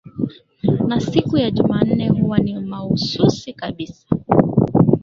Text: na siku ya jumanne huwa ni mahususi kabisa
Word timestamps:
na 0.87 0.99
siku 1.01 1.37
ya 1.37 1.51
jumanne 1.51 2.09
huwa 2.09 2.37
ni 2.39 2.53
mahususi 2.59 3.53
kabisa 3.53 4.07